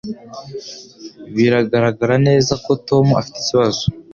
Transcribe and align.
Biragaragara 1.35 2.15
neza 2.27 2.53
ko 2.65 2.71
Tom 2.87 3.05
afite 3.19 3.37
ikibazo. 3.41 3.83